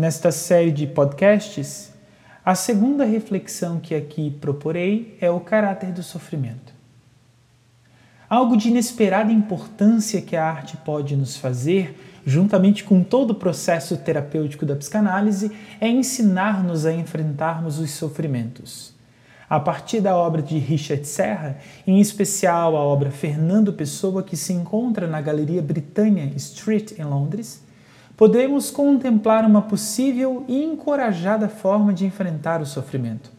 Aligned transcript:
Nesta 0.00 0.32
série 0.32 0.72
de 0.72 0.86
podcasts, 0.86 1.92
a 2.42 2.54
segunda 2.54 3.04
reflexão 3.04 3.78
que 3.78 3.94
aqui 3.94 4.30
proporei 4.30 5.14
é 5.20 5.30
o 5.30 5.40
caráter 5.40 5.92
do 5.92 6.02
sofrimento. 6.02 6.72
Algo 8.26 8.56
de 8.56 8.68
inesperada 8.68 9.30
importância 9.30 10.22
que 10.22 10.34
a 10.34 10.42
arte 10.42 10.78
pode 10.78 11.14
nos 11.14 11.36
fazer, 11.36 11.94
juntamente 12.24 12.82
com 12.82 13.02
todo 13.02 13.32
o 13.32 13.34
processo 13.34 13.94
terapêutico 13.98 14.64
da 14.64 14.74
psicanálise, 14.74 15.52
é 15.78 15.86
ensinar-nos 15.86 16.86
a 16.86 16.94
enfrentarmos 16.94 17.78
os 17.78 17.90
sofrimentos. 17.90 18.94
A 19.50 19.60
partir 19.60 20.00
da 20.00 20.16
obra 20.16 20.40
de 20.40 20.56
Richard 20.56 21.06
Serra, 21.06 21.58
em 21.86 22.00
especial 22.00 22.74
a 22.74 22.80
obra 22.80 23.10
Fernando 23.10 23.70
Pessoa, 23.70 24.22
que 24.22 24.34
se 24.34 24.54
encontra 24.54 25.06
na 25.06 25.20
Galeria 25.20 25.60
Britannia 25.60 26.32
Street, 26.36 26.92
em 26.98 27.04
Londres, 27.04 27.68
podemos 28.20 28.70
contemplar 28.70 29.46
uma 29.46 29.62
possível 29.62 30.44
e 30.46 30.62
encorajada 30.62 31.48
forma 31.48 31.90
de 31.90 32.04
enfrentar 32.04 32.60
o 32.60 32.66
sofrimento. 32.66 33.32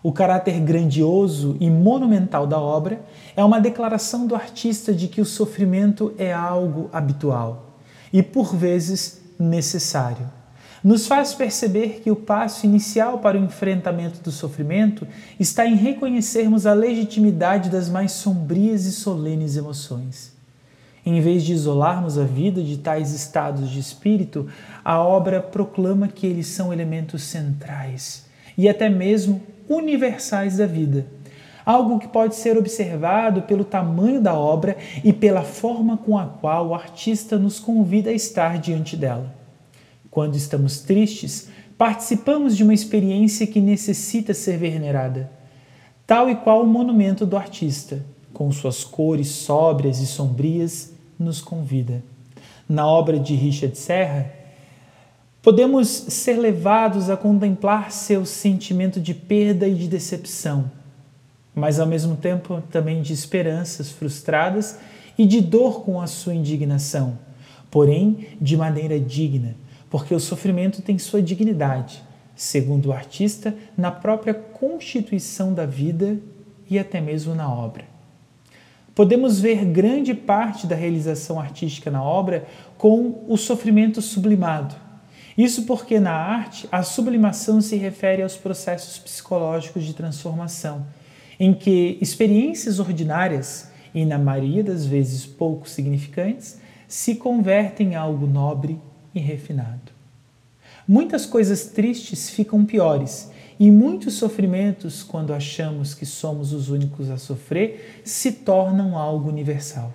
O 0.00 0.12
caráter 0.12 0.60
grandioso 0.60 1.56
e 1.58 1.68
monumental 1.68 2.46
da 2.46 2.56
obra 2.56 3.04
é 3.36 3.42
uma 3.42 3.60
declaração 3.60 4.24
do 4.24 4.36
artista 4.36 4.94
de 4.94 5.08
que 5.08 5.20
o 5.20 5.26
sofrimento 5.26 6.14
é 6.16 6.32
algo 6.32 6.88
habitual 6.92 7.80
e, 8.12 8.22
por 8.22 8.54
vezes, 8.54 9.20
necessário. 9.36 10.30
Nos 10.84 11.08
faz 11.08 11.34
perceber 11.34 12.00
que 12.00 12.10
o 12.12 12.14
passo 12.14 12.64
inicial 12.64 13.18
para 13.18 13.36
o 13.36 13.44
enfrentamento 13.44 14.20
do 14.20 14.30
sofrimento 14.30 15.04
está 15.40 15.66
em 15.66 15.74
reconhecermos 15.74 16.64
a 16.64 16.72
legitimidade 16.72 17.68
das 17.68 17.88
mais 17.88 18.12
sombrias 18.12 18.84
e 18.84 18.92
solenes 18.92 19.56
emoções. 19.56 20.41
Em 21.04 21.20
vez 21.20 21.42
de 21.42 21.52
isolarmos 21.52 22.16
a 22.16 22.24
vida 22.24 22.62
de 22.62 22.78
tais 22.78 23.12
estados 23.12 23.68
de 23.68 23.80
espírito, 23.80 24.48
a 24.84 25.00
obra 25.00 25.40
proclama 25.40 26.06
que 26.06 26.26
eles 26.26 26.46
são 26.46 26.72
elementos 26.72 27.24
centrais 27.24 28.26
e 28.56 28.68
até 28.68 28.88
mesmo 28.88 29.42
universais 29.68 30.58
da 30.58 30.66
vida. 30.66 31.06
Algo 31.64 31.98
que 31.98 32.08
pode 32.08 32.36
ser 32.36 32.56
observado 32.56 33.42
pelo 33.42 33.64
tamanho 33.64 34.20
da 34.20 34.34
obra 34.34 34.76
e 35.02 35.12
pela 35.12 35.42
forma 35.42 35.96
com 35.96 36.18
a 36.18 36.26
qual 36.26 36.68
o 36.68 36.74
artista 36.74 37.38
nos 37.38 37.58
convida 37.58 38.10
a 38.10 38.12
estar 38.12 38.58
diante 38.58 38.96
dela. 38.96 39.34
Quando 40.10 40.36
estamos 40.36 40.80
tristes, 40.80 41.48
participamos 41.78 42.56
de 42.56 42.62
uma 42.62 42.74
experiência 42.74 43.46
que 43.46 43.60
necessita 43.60 44.34
ser 44.34 44.58
venerada, 44.58 45.30
tal 46.06 46.28
e 46.28 46.36
qual 46.36 46.62
o 46.62 46.66
monumento 46.66 47.24
do 47.24 47.36
artista, 47.36 48.04
com 48.32 48.50
suas 48.50 48.82
cores 48.84 49.28
sóbrias 49.28 50.00
e 50.00 50.06
sombrias, 50.06 50.91
nos 51.22 51.40
convida. 51.40 52.02
Na 52.68 52.86
obra 52.86 53.18
de 53.18 53.34
Richard 53.34 53.76
Serra, 53.78 54.30
podemos 55.40 55.88
ser 55.88 56.38
levados 56.38 57.08
a 57.08 57.16
contemplar 57.16 57.90
seu 57.90 58.24
sentimento 58.26 59.00
de 59.00 59.14
perda 59.14 59.66
e 59.66 59.74
de 59.74 59.88
decepção, 59.88 60.70
mas 61.54 61.80
ao 61.80 61.86
mesmo 61.86 62.16
tempo 62.16 62.62
também 62.70 63.02
de 63.02 63.12
esperanças 63.12 63.90
frustradas 63.90 64.78
e 65.18 65.26
de 65.26 65.40
dor 65.40 65.82
com 65.82 66.00
a 66.00 66.06
sua 66.06 66.34
indignação, 66.34 67.18
porém 67.70 68.28
de 68.40 68.56
maneira 68.56 68.98
digna, 68.98 69.54
porque 69.90 70.14
o 70.14 70.20
sofrimento 70.20 70.80
tem 70.80 70.98
sua 70.98 71.20
dignidade, 71.20 72.02
segundo 72.34 72.86
o 72.86 72.92
artista, 72.92 73.54
na 73.76 73.90
própria 73.90 74.32
constituição 74.32 75.52
da 75.52 75.66
vida 75.66 76.18
e 76.70 76.78
até 76.78 77.00
mesmo 77.00 77.34
na 77.34 77.52
obra 77.52 77.92
podemos 78.94 79.40
ver 79.40 79.64
grande 79.64 80.14
parte 80.14 80.66
da 80.66 80.76
realização 80.76 81.40
artística 81.40 81.90
na 81.90 82.02
obra 82.02 82.46
com 82.76 83.24
o 83.28 83.36
sofrimento 83.36 84.02
sublimado. 84.02 84.74
Isso 85.36 85.64
porque 85.64 85.98
na 85.98 86.12
arte 86.12 86.68
a 86.70 86.82
sublimação 86.82 87.60
se 87.60 87.76
refere 87.76 88.22
aos 88.22 88.36
processos 88.36 88.98
psicológicos 88.98 89.84
de 89.84 89.94
transformação, 89.94 90.86
em 91.40 91.54
que 91.54 91.96
experiências 92.00 92.78
ordinárias, 92.78 93.70
e 93.94 94.04
na 94.04 94.18
maioria 94.18 94.62
das 94.62 94.84
vezes 94.86 95.24
pouco 95.24 95.68
significantes, 95.68 96.60
se 96.86 97.14
convertem 97.14 97.92
em 97.92 97.94
algo 97.94 98.26
nobre 98.26 98.78
e 99.14 99.20
refinado. 99.20 99.92
Muitas 100.86 101.24
coisas 101.24 101.66
tristes 101.66 102.28
ficam 102.28 102.64
piores 102.64 103.30
e 103.62 103.70
muitos 103.70 104.14
sofrimentos, 104.14 105.04
quando 105.04 105.32
achamos 105.32 105.94
que 105.94 106.04
somos 106.04 106.52
os 106.52 106.68
únicos 106.68 107.08
a 107.08 107.16
sofrer, 107.16 108.02
se 108.04 108.32
tornam 108.32 108.98
algo 108.98 109.28
universal. 109.28 109.94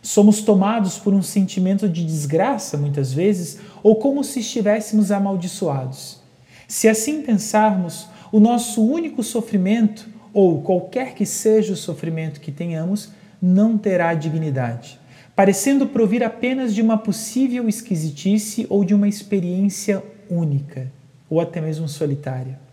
Somos 0.00 0.40
tomados 0.40 0.96
por 0.96 1.12
um 1.12 1.20
sentimento 1.20 1.90
de 1.90 2.02
desgraça, 2.02 2.78
muitas 2.78 3.12
vezes, 3.12 3.58
ou 3.82 3.96
como 3.96 4.24
se 4.24 4.40
estivéssemos 4.40 5.12
amaldiçoados. 5.12 6.22
Se 6.66 6.88
assim 6.88 7.20
pensarmos, 7.20 8.08
o 8.32 8.40
nosso 8.40 8.82
único 8.82 9.22
sofrimento, 9.22 10.08
ou 10.32 10.62
qualquer 10.62 11.14
que 11.14 11.26
seja 11.26 11.74
o 11.74 11.76
sofrimento 11.76 12.40
que 12.40 12.50
tenhamos, 12.50 13.10
não 13.42 13.76
terá 13.76 14.14
dignidade, 14.14 14.98
parecendo 15.34 15.86
provir 15.86 16.24
apenas 16.24 16.74
de 16.74 16.80
uma 16.80 16.96
possível 16.96 17.68
esquisitice 17.68 18.66
ou 18.70 18.82
de 18.86 18.94
uma 18.94 19.06
experiência 19.06 20.02
única, 20.30 20.90
ou 21.28 21.42
até 21.42 21.60
mesmo 21.60 21.86
solitária. 21.90 22.64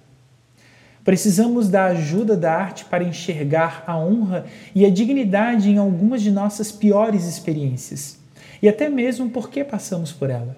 Precisamos 1.03 1.67
da 1.67 1.85
ajuda 1.85 2.37
da 2.37 2.53
arte 2.53 2.85
para 2.85 3.03
enxergar 3.03 3.83
a 3.85 3.97
honra 3.97 4.45
e 4.73 4.85
a 4.85 4.89
dignidade 4.89 5.69
em 5.69 5.77
algumas 5.77 6.21
de 6.21 6.31
nossas 6.31 6.71
piores 6.71 7.25
experiências 7.25 8.17
e 8.61 8.69
até 8.69 8.87
mesmo 8.87 9.29
por 9.29 9.49
que 9.49 9.61
passamos 9.61 10.13
por 10.13 10.29
ela. 10.29 10.55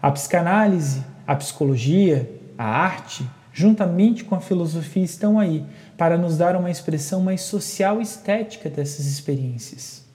A 0.00 0.10
psicanálise, 0.10 1.04
a 1.26 1.36
psicologia, 1.36 2.30
a 2.56 2.64
arte, 2.64 3.28
juntamente 3.52 4.24
com 4.24 4.34
a 4.34 4.40
filosofia, 4.40 5.04
estão 5.04 5.38
aí 5.38 5.62
para 5.98 6.16
nos 6.16 6.38
dar 6.38 6.56
uma 6.56 6.70
expressão 6.70 7.20
mais 7.20 7.42
social 7.42 8.00
e 8.00 8.02
estética 8.02 8.70
dessas 8.70 9.04
experiências. 9.04 10.09